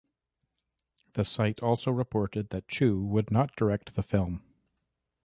The 1.13 1.23
site 1.23 1.59
also 1.61 1.91
reported 1.91 2.49
that 2.49 2.67
Chu 2.67 3.03
would 3.05 3.29
not 3.29 3.55
direct 3.55 3.93
the 3.93 4.01
film. 4.01 4.41